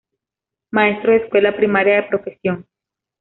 Maestro 0.71 1.11
de 1.11 1.17
escuela 1.19 1.55
primaria 1.55 1.97
de 1.97 2.03
profesión. 2.09 2.65